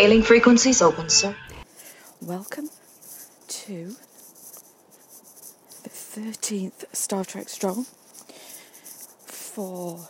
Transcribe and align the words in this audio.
Hailing 0.00 0.22
frequencies 0.22 0.80
open, 0.80 1.10
sir. 1.10 1.36
Welcome 2.22 2.70
to 3.48 3.96
the 5.82 5.90
13th 5.90 6.86
Star 6.96 7.22
Trek 7.22 7.50
stroll 7.50 7.84
for 9.26 10.08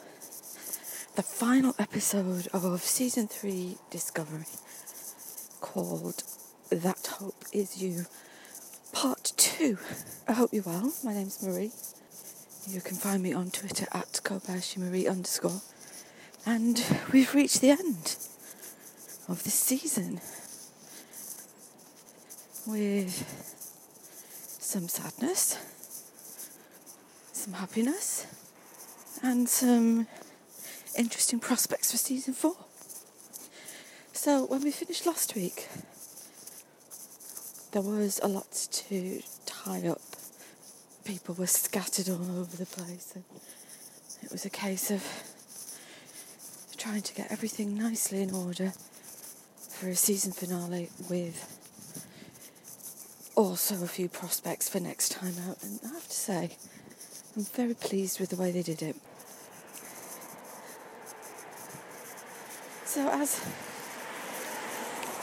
the 1.17 1.25
final 1.25 1.75
episode 1.81 2.47
of 2.53 2.81
season 2.83 3.27
3 3.27 3.79
Discovery 3.91 4.45
called 5.61 6.23
That 6.71 7.09
Hope 7.19 7.45
Is 7.53 7.83
You 7.83 8.07
Part 8.93 9.33
2. 9.37 9.77
I 10.29 10.35
hope 10.35 10.51
you're 10.53 10.63
well. 10.63 10.93
My 11.03 11.15
name's 11.15 11.43
Marie. 11.43 11.73
You 12.69 12.81
can 12.81 12.97
find 12.97 13.25
me 13.25 13.33
on 13.33 13.51
Twitter 13.51 13.89
at 13.91 14.21
Kobayashi 14.23 14.77
Marie 14.77 15.09
underscore. 15.09 15.63
And 16.47 16.81
we've 17.13 17.35
reached 17.35 17.61
the 17.61 17.71
end 17.71 18.17
of 19.31 19.45
the 19.45 19.51
season 19.51 20.21
with 22.67 23.13
some 24.61 24.89
sadness, 24.89 25.57
some 27.33 27.55
happiness, 27.55 28.27
and 29.23 29.49
some 29.49 30.09
interesting 30.99 31.39
prospects 31.39 31.93
for 31.93 31.97
season 31.97 32.35
four. 32.35 32.57
So, 34.13 34.47
when 34.47 34.63
we 34.63 34.73
finished 34.73 35.07
last 35.07 35.37
week, 35.37 35.69
there 37.73 37.83
was 37.83 38.21
a 38.23 38.29
lot 38.29 38.51
to 38.73 39.23
tie 39.47 39.87
up. 39.87 40.01
People 41.05 41.37
were 41.37 41.47
scattered 41.47 42.09
all 42.09 42.41
over 42.41 42.57
the 42.57 42.67
place, 42.67 43.13
and 43.15 43.25
it 44.23 44.33
was 44.33 44.45
a 44.45 44.51
case 44.51 44.91
of 44.91 45.05
trying 46.77 47.03
to 47.03 47.15
get 47.15 47.31
everything 47.31 47.77
nicely 47.79 48.23
in 48.23 48.35
order 48.35 48.73
for 49.81 49.89
a 49.89 49.97
season 49.97 50.31
finale 50.31 50.91
with 51.09 51.57
also 53.35 53.83
a 53.83 53.87
few 53.87 54.11
prospects 54.11 54.69
for 54.69 54.79
next 54.79 55.13
time 55.13 55.33
out. 55.49 55.57
And 55.63 55.81
I 55.83 55.95
have 55.95 56.07
to 56.07 56.15
say, 56.15 56.51
I'm 57.35 57.45
very 57.45 57.73
pleased 57.73 58.21
with 58.21 58.29
the 58.29 58.37
way 58.37 58.51
they 58.51 58.61
did 58.61 58.83
it. 58.83 58.95
So, 62.85 63.09
as 63.09 63.39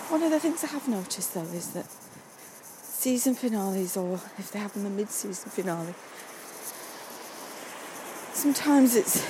one 0.09 0.23
of 0.23 0.31
the 0.31 0.39
things 0.39 0.63
I 0.63 0.67
have 0.67 0.87
noticed 0.87 1.35
though 1.35 1.41
is 1.41 1.73
that 1.73 1.85
season 2.81 3.35
finales, 3.35 3.95
or 3.95 4.15
if 4.39 4.51
they 4.51 4.57
have 4.57 4.73
them 4.73 4.87
a 4.87 4.89
mid 4.89 5.11
season 5.11 5.51
finale, 5.51 5.93
sometimes 8.33 8.95
it's 8.95 9.23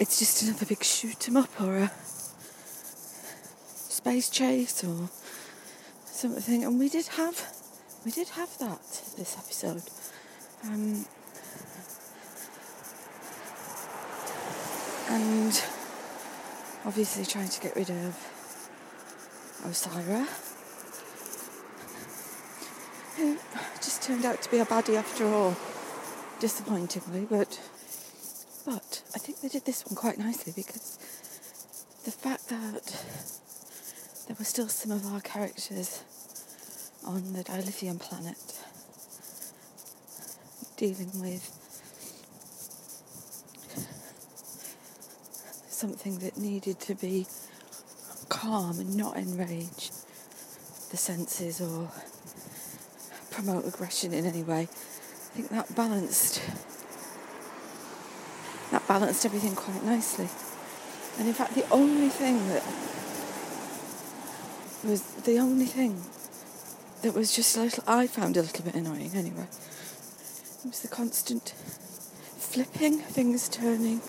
it's 0.00 0.18
just 0.18 0.42
another 0.42 0.66
big 0.66 0.82
shoot 0.82 1.28
'em 1.28 1.36
up 1.36 1.60
or 1.60 1.76
a 1.76 1.92
space 4.00 4.30
chase 4.30 4.82
or 4.82 5.10
something. 6.06 6.64
And 6.64 6.78
we 6.78 6.88
did 6.88 7.06
have 7.18 7.52
we 8.04 8.10
did 8.10 8.28
have 8.30 8.56
that 8.58 8.80
this 9.16 9.36
episode. 9.36 9.82
Um, 10.64 11.04
and 15.10 15.62
obviously 16.84 17.26
trying 17.26 17.48
to 17.48 17.60
get 17.60 17.76
rid 17.76 17.90
of 17.90 18.16
Osyraa, 19.64 20.26
who 23.16 23.36
just 23.82 24.02
turned 24.02 24.24
out 24.24 24.40
to 24.42 24.50
be 24.50 24.58
a 24.58 24.64
baddie 24.64 24.96
after 24.96 25.26
all, 25.26 25.56
disappointingly, 26.40 27.26
but 27.28 27.60
but 28.64 29.02
I 29.14 29.18
think 29.18 29.40
they 29.40 29.48
did 29.48 29.66
this 29.66 29.84
one 29.84 29.94
quite 29.94 30.18
nicely 30.18 30.52
because 30.56 30.98
the 32.04 32.10
fact 32.10 32.48
that 32.48 33.04
there 34.30 34.36
were 34.38 34.44
still 34.44 34.68
some 34.68 34.92
of 34.92 35.12
our 35.12 35.20
characters 35.22 36.04
on 37.04 37.32
the 37.32 37.42
Dilithium 37.42 37.98
planet 37.98 38.36
dealing 40.76 41.10
with 41.20 41.42
something 45.68 46.20
that 46.20 46.38
needed 46.38 46.78
to 46.78 46.94
be 46.94 47.26
calm 48.28 48.78
and 48.78 48.96
not 48.96 49.16
enrage 49.16 49.90
the 50.92 50.96
senses 50.96 51.60
or 51.60 51.90
promote 53.32 53.66
aggression 53.66 54.14
in 54.14 54.26
any 54.26 54.44
way. 54.44 54.60
I 54.60 55.34
think 55.34 55.48
that 55.48 55.74
balanced 55.74 56.40
that 58.70 58.86
balanced 58.86 59.26
everything 59.26 59.56
quite 59.56 59.82
nicely. 59.82 60.28
And 61.18 61.26
in 61.26 61.34
fact 61.34 61.56
the 61.56 61.68
only 61.70 62.10
thing 62.10 62.46
that 62.50 62.62
was 64.84 65.02
the 65.24 65.38
only 65.38 65.66
thing 65.66 66.02
that 67.02 67.14
was 67.14 67.34
just 67.34 67.56
a 67.56 67.62
little, 67.62 67.84
I 67.86 68.06
found 68.06 68.36
a 68.36 68.42
little 68.42 68.64
bit 68.64 68.74
annoying 68.74 69.12
anyway. 69.14 69.46
It 70.62 70.66
was 70.66 70.80
the 70.80 70.88
constant 70.88 71.50
flipping, 71.50 72.98
things 72.98 73.48
turning 73.48 74.00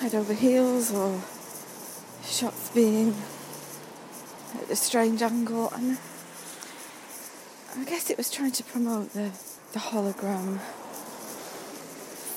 head 0.00 0.14
over 0.14 0.34
heels 0.34 0.92
or 0.92 1.20
shots 2.24 2.70
being 2.70 3.14
at 4.54 4.70
a 4.70 4.76
strange 4.76 5.22
angle. 5.22 5.72
And 5.74 5.98
I 7.78 7.84
guess 7.84 8.10
it 8.10 8.18
was 8.18 8.30
trying 8.30 8.52
to 8.52 8.64
promote 8.64 9.12
the, 9.12 9.30
the 9.72 9.78
hologram 9.78 10.58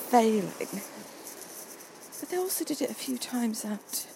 failing. 0.09 0.81
But 2.19 2.29
they 2.29 2.38
also 2.38 2.63
did 2.63 2.81
it 2.81 2.90
a 2.90 2.96
few 2.96 3.17
times 3.17 3.66
at 3.66 4.07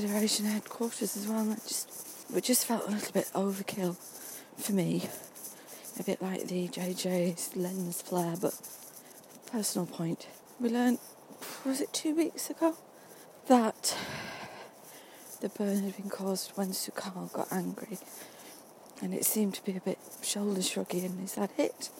Federation 0.00 0.46
headquarters 0.46 1.18
as 1.18 1.28
well, 1.28 1.40
and 1.40 1.52
it 1.52 1.62
just 1.68 2.26
it 2.34 2.42
just 2.42 2.64
felt 2.64 2.88
a 2.88 2.90
little 2.90 3.12
bit 3.12 3.30
overkill 3.34 3.94
for 4.56 4.72
me. 4.72 5.02
A 6.00 6.02
bit 6.02 6.22
like 6.22 6.48
the 6.48 6.66
JJ's 6.68 7.54
lens 7.54 8.00
flare, 8.00 8.36
but 8.40 8.58
personal 9.52 9.86
point. 9.86 10.28
We 10.58 10.70
learned, 10.70 10.98
was 11.66 11.82
it 11.82 11.92
two 11.92 12.14
weeks 12.14 12.48
ago, 12.48 12.74
that 13.48 13.94
the 15.42 15.50
burn 15.50 15.82
had 15.82 15.98
been 15.98 16.08
caused 16.08 16.52
when 16.52 16.68
Su'Kal 16.68 17.30
got 17.30 17.52
angry, 17.52 17.98
and 19.02 19.12
it 19.12 19.26
seemed 19.26 19.52
to 19.56 19.64
be 19.66 19.76
a 19.76 19.80
bit 19.80 19.98
shoulder 20.22 20.62
shruggy, 20.62 21.04
and 21.04 21.22
is 21.22 21.34
that 21.34 21.50
it? 21.58 21.90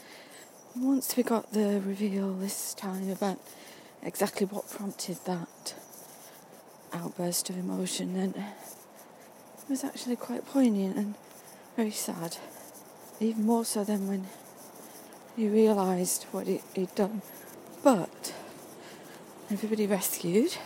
Once 0.74 1.14
we 1.14 1.22
got 1.22 1.52
the 1.52 1.82
reveal 1.84 2.32
this 2.32 2.72
time 2.72 3.10
about 3.10 3.38
exactly 4.02 4.46
what 4.46 4.70
prompted 4.70 5.18
that 5.26 5.46
outburst 6.92 7.50
of 7.50 7.56
emotion, 7.58 8.14
then 8.14 8.34
it 8.36 9.68
was 9.68 9.84
actually 9.84 10.16
quite 10.16 10.46
poignant 10.46 10.96
and 10.96 11.14
very 11.76 11.90
sad. 11.90 12.36
Even 13.20 13.44
more 13.44 13.64
so 13.64 13.84
than 13.84 14.08
when 14.08 14.26
he 15.36 15.48
realised 15.48 16.24
what 16.32 16.46
he, 16.46 16.60
he'd 16.74 16.94
done. 16.94 17.22
But 17.82 18.34
everybody 19.50 19.86
rescued. 19.86 20.56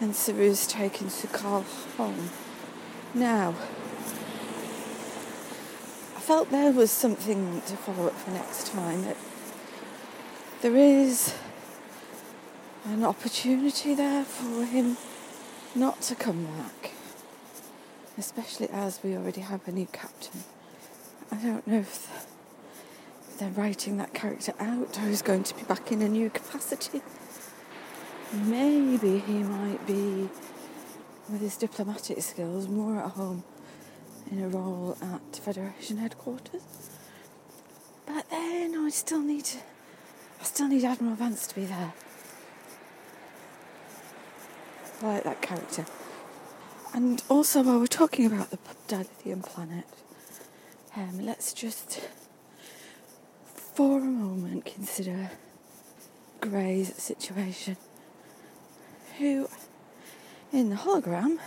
And 0.00 0.14
Saru's 0.14 0.66
taken 0.66 1.06
Su'Kal 1.06 1.64
home. 1.96 2.30
Now, 3.14 3.54
I 6.16 6.20
felt 6.20 6.50
there 6.50 6.72
was 6.72 6.90
something 6.90 7.62
to 7.66 7.76
follow 7.76 8.08
up 8.08 8.16
for 8.16 8.30
next 8.30 8.66
time. 8.66 9.04
That 9.04 9.16
there 10.60 10.76
is 10.76 11.34
an 12.84 13.04
opportunity 13.04 13.94
there 13.94 14.24
for 14.24 14.64
him 14.64 14.96
not 15.74 16.00
to 16.02 16.14
come 16.14 16.44
back, 16.44 16.92
especially 18.18 18.68
as 18.70 19.00
we 19.02 19.16
already 19.16 19.40
have 19.40 19.66
a 19.68 19.72
new 19.72 19.86
captain. 19.86 20.42
I 21.30 21.36
don't 21.36 21.66
know 21.66 21.78
if 21.78 22.26
they're 23.38 23.50
writing 23.50 23.96
that 23.98 24.12
character 24.12 24.52
out 24.58 24.98
or 24.98 25.08
he's 25.08 25.22
going 25.22 25.44
to 25.44 25.54
be 25.54 25.62
back 25.62 25.92
in 25.92 26.02
a 26.02 26.08
new 26.08 26.28
capacity. 26.28 27.02
Maybe 28.32 29.18
he 29.18 29.42
might 29.42 29.86
be, 29.86 30.28
with 31.30 31.40
his 31.40 31.56
diplomatic 31.56 32.20
skills, 32.22 32.68
more 32.68 32.98
at 32.98 33.12
home 33.12 33.44
in 34.30 34.42
a 34.42 34.48
role 34.48 34.96
at 35.02 35.36
Federation 35.36 35.98
headquarters. 35.98 36.62
But 38.06 38.28
then 38.30 38.76
I 38.76 38.88
still 38.90 39.20
need, 39.20 39.48
I 40.40 40.44
still 40.44 40.68
need 40.68 40.84
Admiral 40.84 41.14
Vance 41.14 41.46
to 41.46 41.54
be 41.54 41.64
there. 41.64 41.92
I 45.02 45.14
like 45.14 45.24
that 45.24 45.42
character. 45.42 45.84
And 46.94 47.22
also, 47.28 47.62
while 47.62 47.80
we're 47.80 47.86
talking 47.86 48.24
about 48.24 48.50
the 48.50 48.58
Dilithium 48.86 49.42
planet, 49.42 49.84
um, 50.94 51.26
let's 51.26 51.52
just, 51.52 52.00
for 53.44 53.98
a 53.98 54.04
moment, 54.04 54.64
consider 54.64 55.32
Gray's 56.40 56.94
situation. 57.02 57.76
Who, 59.18 59.48
in 60.52 60.70
the 60.70 60.76
hologram, 60.76 61.38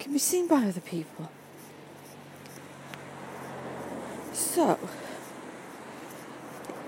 can 0.00 0.12
be 0.12 0.18
seen 0.18 0.48
by 0.48 0.64
other 0.64 0.80
people. 0.80 1.30
So, 4.32 4.80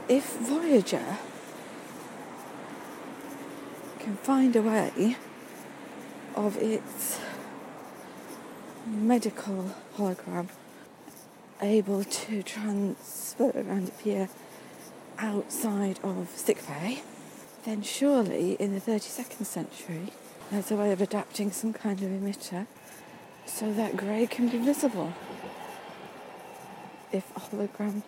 if 0.09 0.37
Voyager 0.39 1.19
can 4.01 4.17
find 4.17 4.57
a 4.57 4.63
way 4.63 5.17
of 6.37 6.57
its 6.57 7.21
medical 8.87 9.71
hologram 9.97 10.49
able 11.63 12.05
to 12.05 12.43
transfer 12.43 13.51
and 13.55 13.89
appear 13.89 14.29
outside 15.19 15.99
of 16.03 16.29
sick 16.31 16.59
sickbay, 16.59 17.03
then 17.65 17.83
surely 17.83 18.53
in 18.55 18.75
the 18.75 18.81
32nd 18.81 19.47
century 19.47 20.13
there's 20.51 20.71
a 20.71 20.77
way 20.77 20.93
of 20.93 21.01
adapting 21.01 21.51
some 21.51 21.73
kind 21.73 22.03
of 22.03 22.11
emitter 22.11 22.67
so 23.47 23.73
that 23.73 23.97
Gray 23.97 24.27
can 24.27 24.49
be 24.49 24.59
visible 24.59 25.13
if 27.13 27.25
a 27.37 27.41
hologram 27.41 28.03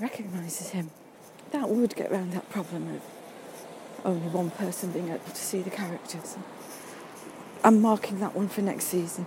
recognises 0.00 0.70
him. 0.70 0.90
That 1.52 1.68
would 1.68 1.94
get 1.94 2.10
around 2.10 2.32
that 2.32 2.50
problem 2.50 2.96
of 2.96 3.02
only 4.04 4.28
one 4.28 4.50
person 4.50 4.90
being 4.90 5.08
able 5.08 5.18
to 5.18 5.36
see 5.36 5.60
the 5.62 5.70
characters. 5.70 6.36
I'm 7.64 7.80
marking 7.80 8.20
that 8.20 8.36
one 8.36 8.48
for 8.48 8.60
next 8.60 8.84
season. 8.84 9.26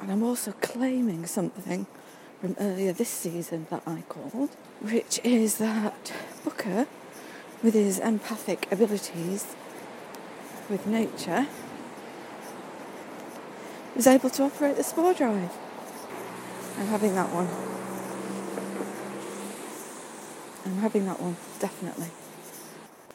And 0.00 0.10
I'm 0.10 0.22
also 0.22 0.52
claiming 0.62 1.26
something 1.26 1.86
from 2.40 2.56
earlier 2.58 2.94
this 2.94 3.10
season 3.10 3.66
that 3.68 3.82
I 3.86 4.02
called, 4.08 4.48
which 4.80 5.20
is 5.22 5.58
that 5.58 6.12
Booker, 6.42 6.86
with 7.62 7.74
his 7.74 7.98
empathic 7.98 8.66
abilities 8.72 9.54
with 10.70 10.86
nature, 10.86 11.46
was 13.94 14.06
able 14.06 14.30
to 14.30 14.44
operate 14.44 14.76
the 14.76 14.82
spore 14.82 15.12
drive. 15.12 15.52
I'm 16.78 16.86
having 16.86 17.14
that 17.14 17.28
one. 17.30 17.48
I'm 20.64 20.80
having 20.80 21.04
that 21.04 21.20
one, 21.20 21.36
definitely. 21.60 22.08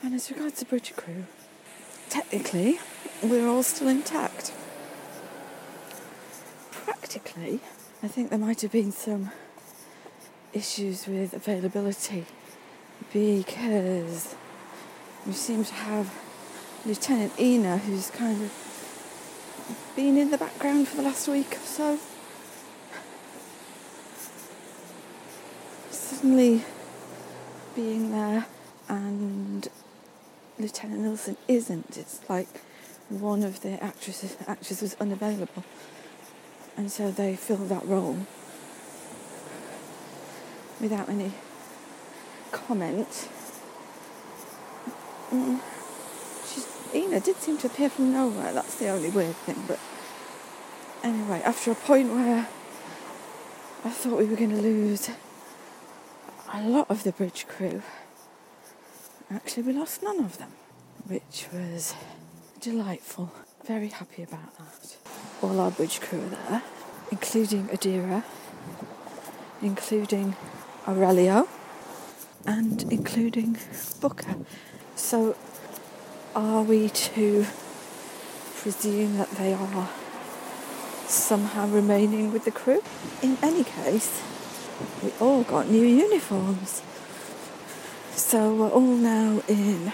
And 0.03 0.13
as 0.13 0.29
regards 0.29 0.59
the 0.59 0.65
bridge 0.65 0.95
crew, 0.95 1.25
technically, 2.11 2.77
we're 3.23 3.47
all 3.47 3.63
still 3.63 3.87
intact. 3.87 4.51
Practically, 6.71 7.61
I 8.03 8.09
think 8.09 8.29
there 8.29 8.37
might 8.37 8.59
have 8.61 8.71
been 8.73 8.91
some 8.91 9.31
issues 10.51 11.07
with 11.07 11.33
availability 11.33 12.25
because 13.13 14.35
we 15.25 15.31
seem 15.31 15.63
to 15.63 15.73
have 15.73 16.13
Lieutenant 16.85 17.31
Ina, 17.39 17.77
who's 17.77 18.09
kind 18.09 18.41
of 18.43 18.51
been 19.95 20.17
in 20.17 20.31
the 20.31 20.37
background 20.37 20.89
for 20.89 20.97
the 20.97 21.03
last 21.03 21.29
week 21.29 21.55
or 21.55 21.65
so. 21.65 21.99
Suddenly 25.91 26.65
being 27.73 28.11
there 28.11 28.47
and 28.89 29.69
Lieutenant 30.61 31.01
Nilsson 31.01 31.37
isn't. 31.47 31.97
It's 31.97 32.21
like 32.29 32.61
one 33.09 33.43
of 33.43 33.61
the 33.61 33.83
actresses 33.83 34.37
actors 34.47 34.81
was 34.81 34.95
unavailable. 34.99 35.63
And 36.77 36.91
so 36.91 37.11
they 37.11 37.35
filled 37.35 37.69
that 37.69 37.85
role 37.85 38.25
without 40.79 41.09
any 41.09 41.33
comment. 42.51 43.29
Mm. 45.31 45.59
She's, 46.45 46.67
Ina 46.93 47.19
did 47.21 47.37
seem 47.37 47.57
to 47.59 47.67
appear 47.67 47.89
from 47.89 48.11
nowhere, 48.11 48.53
that's 48.53 48.75
the 48.75 48.89
only 48.89 49.09
weird 49.09 49.35
thing, 49.35 49.63
but 49.67 49.79
anyway, 51.03 51.41
after 51.45 51.71
a 51.71 51.75
point 51.75 52.11
where 52.11 52.47
I 53.85 53.89
thought 53.89 54.17
we 54.17 54.25
were 54.25 54.35
going 54.35 54.49
to 54.49 54.61
lose 54.61 55.09
a 56.53 56.61
lot 56.63 56.89
of 56.89 57.03
the 57.03 57.11
bridge 57.11 57.47
crew, 57.47 57.81
actually 59.31 59.63
we 59.63 59.73
lost 59.73 60.03
none 60.03 60.19
of 60.19 60.37
them, 60.37 60.51
which 61.07 61.47
was 61.53 61.93
delightful. 62.59 63.31
Very 63.65 63.87
happy 63.87 64.23
about 64.23 64.57
that. 64.57 64.97
All 65.41 65.59
our 65.59 65.71
bridge 65.71 66.01
crew 66.01 66.19
are 66.19 66.29
there, 66.29 66.63
including 67.11 67.67
Adira, 67.67 68.23
including 69.61 70.35
Aurellio, 70.85 71.47
and 72.45 72.83
including 72.91 73.57
Booker. 74.01 74.35
So, 74.95 75.35
are 76.35 76.63
we 76.63 76.89
to 76.89 77.45
presume 78.55 79.17
that 79.17 79.31
they 79.31 79.53
are 79.53 79.89
somehow 81.07 81.67
remaining 81.67 82.31
with 82.31 82.45
the 82.45 82.51
crew? 82.51 82.83
In 83.21 83.37
any 83.41 83.63
case, 83.63 84.21
we 85.03 85.11
all 85.19 85.43
got 85.43 85.69
new 85.69 85.85
uniforms. 85.85 86.81
So 88.15 88.53
we're 88.53 88.69
all 88.69 88.81
now 88.81 89.41
in 89.47 89.93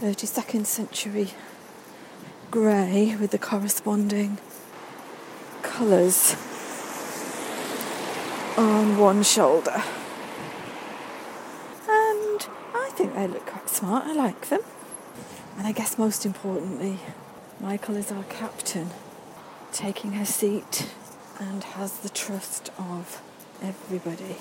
32nd 0.00 0.66
century 0.66 1.30
grey 2.50 3.16
with 3.16 3.32
the 3.32 3.38
corresponding 3.38 4.38
colours 5.62 6.36
on 8.56 8.98
one 8.98 9.22
shoulder. 9.22 9.82
And 11.88 12.48
I 12.74 12.90
think 12.94 13.14
they 13.14 13.26
look 13.26 13.46
quite 13.46 13.68
smart, 13.68 14.06
I 14.06 14.14
like 14.14 14.48
them. 14.48 14.62
And 15.56 15.66
I 15.66 15.72
guess 15.72 15.98
most 15.98 16.24
importantly, 16.24 16.98
Michael 17.60 17.96
is 17.96 18.10
our 18.10 18.24
captain, 18.24 18.90
taking 19.72 20.12
her 20.12 20.24
seat 20.24 20.88
and 21.38 21.62
has 21.64 21.98
the 21.98 22.08
trust 22.08 22.70
of 22.78 23.20
everybody. 23.62 24.36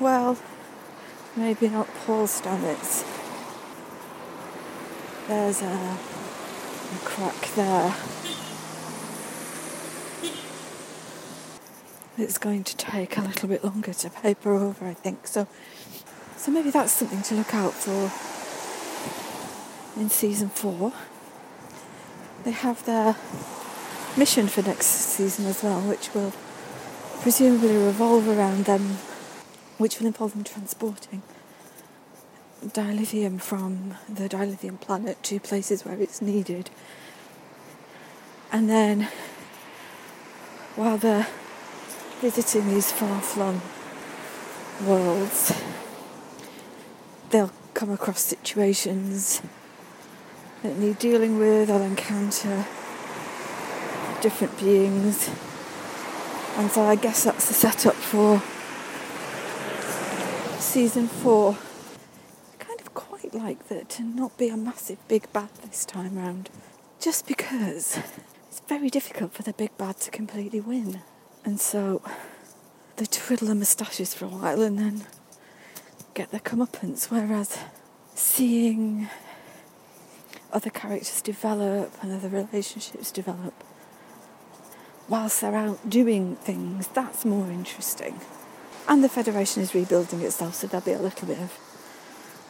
Well, 0.00 0.36
maybe 1.36 1.68
not 1.68 1.86
Paul 2.04 2.26
Stamets. 2.26 3.04
There's 5.28 5.60
a, 5.62 5.66
a 5.66 6.98
crack 7.04 7.54
there. 7.54 7.94
It's 12.18 12.38
going 12.38 12.64
to 12.64 12.76
take 12.76 13.18
a 13.18 13.20
little 13.20 13.48
bit 13.48 13.62
longer 13.62 13.92
to 13.92 14.08
paper 14.10 14.54
over, 14.54 14.86
I 14.86 14.94
think. 14.94 15.26
So, 15.26 15.46
so 16.36 16.50
maybe 16.50 16.70
that's 16.70 16.92
something 16.92 17.22
to 17.22 17.34
look 17.34 17.54
out 17.54 17.74
for 17.74 18.10
in 20.00 20.08
season 20.08 20.48
four. 20.48 20.92
They 22.44 22.52
have 22.52 22.84
their 22.86 23.16
mission 24.16 24.46
for 24.46 24.62
next 24.62 24.86
season 24.86 25.46
as 25.46 25.62
well, 25.62 25.80
which 25.82 26.14
will 26.14 26.32
presumably 27.20 27.76
revolve 27.76 28.28
around 28.28 28.64
them, 28.64 28.98
which 29.78 29.98
will 29.98 30.06
involve 30.06 30.32
them 30.32 30.44
transporting 30.44 31.22
dilithium 32.64 33.40
from 33.40 33.94
the 34.08 34.28
dilithium 34.28 34.80
planet 34.80 35.22
to 35.22 35.38
places 35.38 35.84
where 35.84 36.00
it's 36.00 36.20
needed. 36.22 36.70
And 38.50 38.68
then, 38.70 39.08
while 40.74 40.96
they're 40.96 41.28
visiting 42.20 42.68
these 42.68 42.90
far 42.90 43.20
flung 43.20 43.60
worlds, 44.84 45.52
they'll 47.30 47.52
come 47.74 47.90
across 47.90 48.20
situations 48.20 49.42
that 50.62 50.78
need 50.78 50.98
dealing 50.98 51.38
with, 51.38 51.68
they'll 51.68 51.82
encounter 51.82 52.64
different 54.22 54.58
beings 54.58 55.30
and 56.56 56.70
so 56.70 56.84
I 56.84 56.94
guess 56.96 57.24
that's 57.24 57.48
the 57.48 57.54
setup 57.54 57.94
for 57.94 58.42
season 60.76 61.08
four. 61.08 61.56
I 62.52 62.62
kind 62.62 62.78
of 62.82 62.92
quite 62.92 63.32
like 63.32 63.68
that 63.68 63.88
to 63.96 64.02
not 64.02 64.36
be 64.36 64.48
a 64.48 64.58
massive 64.58 64.98
big 65.08 65.32
bad 65.32 65.48
this 65.62 65.86
time 65.86 66.18
round. 66.18 66.50
Just 67.00 67.26
because 67.26 67.98
it's 68.46 68.60
very 68.68 68.90
difficult 68.90 69.32
for 69.32 69.42
the 69.42 69.54
big 69.54 69.74
bad 69.78 69.96
to 70.00 70.10
completely 70.10 70.60
win. 70.60 71.00
And 71.46 71.58
so 71.58 72.02
they 72.96 73.06
twiddle 73.06 73.46
their 73.46 73.56
moustaches 73.56 74.12
for 74.12 74.26
a 74.26 74.28
while 74.28 74.60
and 74.60 74.78
then 74.78 75.06
get 76.12 76.30
their 76.30 76.40
comeuppance. 76.40 77.10
Whereas 77.10 77.56
seeing 78.14 79.08
other 80.52 80.68
characters 80.68 81.22
develop 81.22 81.94
and 82.02 82.12
other 82.12 82.28
relationships 82.28 83.10
develop 83.10 83.54
whilst 85.08 85.40
they're 85.40 85.54
out 85.54 85.88
doing 85.88 86.36
things, 86.36 86.88
that's 86.88 87.24
more 87.24 87.50
interesting. 87.50 88.20
And 88.88 89.02
the 89.02 89.08
Federation 89.08 89.62
is 89.62 89.74
rebuilding 89.74 90.22
itself, 90.22 90.54
so 90.54 90.66
there'll 90.66 90.84
be 90.84 90.92
a 90.92 90.98
little 90.98 91.26
bit 91.26 91.38
of 91.38 91.58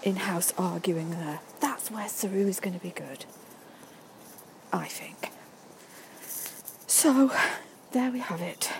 in 0.02 0.16
house 0.16 0.52
arguing 0.57 1.11
there. 1.11 1.40
That's 1.61 1.90
where 1.90 2.09
Saru 2.09 2.47
is 2.47 2.61
going 2.61 2.75
to 2.75 2.83
be 2.83 2.90
good, 2.90 3.25
I 4.73 4.87
think. 4.87 5.33
So, 6.87 7.33
there 7.93 8.11
we 8.11 8.21
have 8.21 8.40
it. 8.40 8.71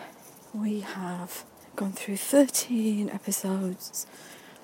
We 0.55 0.81
have 0.81 1.45
gone 1.75 1.93
through 1.93 2.19
13 2.19 3.11
episodes 3.11 4.07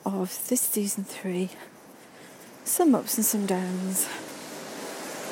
of 0.05 0.47
this 0.49 0.61
season 0.61 1.05
3, 1.05 1.51
some 2.65 2.95
ups 2.95 3.17
and 3.17 3.25
some 3.25 3.47
downs, 3.47 4.05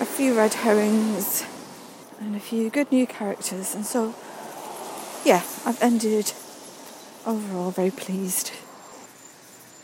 a 0.00 0.06
few 0.06 0.36
red 0.36 0.54
herrings 0.54 1.44
and 2.20 2.34
a 2.34 2.40
few 2.40 2.70
good 2.70 2.90
new 2.90 3.06
characters. 3.06 3.74
And 3.74 3.84
so, 3.84 4.14
yeah, 5.24 5.42
I've 5.64 5.82
ended 5.82 6.32
overall 7.26 7.70
very 7.70 7.90
pleased. 7.90 8.52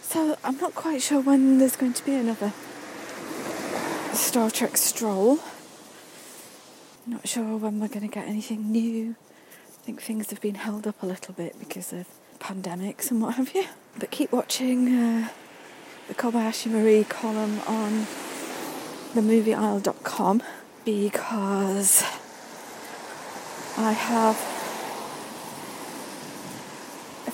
So 0.02 0.36
I'm 0.44 0.56
not 0.58 0.74
quite 0.74 1.02
sure 1.02 1.20
when 1.20 1.58
there's 1.58 1.76
going 1.76 1.92
to 1.94 2.04
be 2.04 2.14
another 2.14 2.52
Star 4.12 4.50
Trek 4.50 4.76
stroll. 4.76 5.40
Not 7.06 7.28
sure 7.28 7.56
when 7.56 7.80
we're 7.80 7.88
going 7.88 8.08
to 8.08 8.14
get 8.14 8.26
anything 8.26 8.70
new. 8.70 9.16
I 9.68 9.82
think 9.84 10.00
things 10.02 10.30
have 10.30 10.40
been 10.40 10.56
held 10.56 10.86
up 10.86 11.02
a 11.02 11.06
little 11.06 11.34
bit 11.34 11.58
because 11.58 11.92
of 11.92 12.06
pandemics 12.38 13.10
and 13.10 13.20
what 13.20 13.34
have 13.34 13.54
you. 13.54 13.66
But 13.98 14.10
keep 14.10 14.32
watching 14.32 14.88
uh, 14.88 15.28
the 16.08 16.14
Kobayashi 16.14 16.70
Marie 16.70 17.04
column 17.04 17.60
on 17.66 18.06
themovieisle.com 19.14 20.42
because 20.84 22.02
I 23.76 23.92
have 23.92 24.55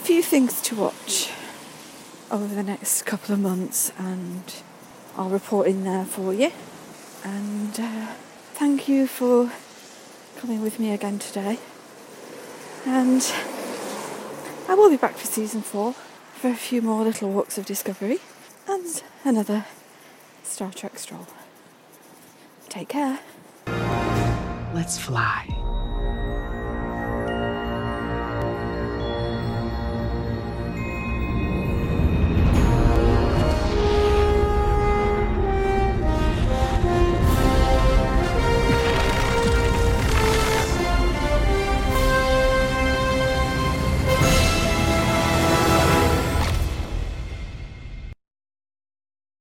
few 0.03 0.21
things 0.21 0.61
to 0.61 0.75
watch 0.75 1.31
over 2.29 2.53
the 2.57 2.63
next 2.65 3.03
couple 3.03 3.33
of 3.33 3.39
months 3.39 3.93
and 3.97 4.43
I'll 5.17 5.29
report 5.29 5.69
in 5.69 5.85
there 5.85 6.05
for 6.05 6.35
you. 6.35 6.51
And 7.23 7.79
uh, 7.79 8.09
thank 8.55 8.89
you 8.89 9.07
for 9.07 9.53
coming 10.39 10.61
with 10.61 10.81
me 10.81 10.93
again 10.93 11.21
today. 11.21 11.59
And 12.85 13.23
I 14.69 14.75
will 14.75 14.91
be 14.91 14.97
back 14.97 15.15
for 15.15 15.27
season 15.29 15.63
four 15.63 15.93
for 15.93 16.49
a 16.49 16.57
few 16.57 16.83
more 16.83 17.05
little 17.05 17.31
walks 17.31 17.57
of 17.57 17.65
discovery 17.65 18.19
and 18.67 19.05
another 19.25 19.67
Star 20.43 20.73
Trek 20.73 20.99
stroll. 20.99 21.29
Take 22.69 22.89
care. 22.89 23.21
Let's 24.75 24.99
fly. 24.99 25.52